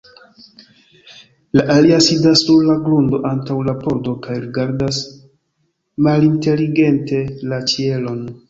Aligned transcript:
La 1.59 1.65
alia 1.73 1.99
sidas 2.05 2.41
sur 2.47 2.63
la 2.69 2.77
grundo 2.87 3.19
antaŭ 3.33 3.59
la 3.69 3.77
pordo 3.83 4.15
kaj 4.25 4.41
rigardas 4.47 5.03
malinteligente 6.09 7.25
la 7.53 7.65
ĉielon. 7.75 8.23